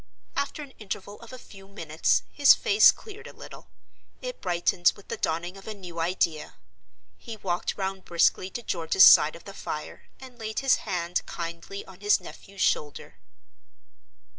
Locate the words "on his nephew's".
11.85-12.61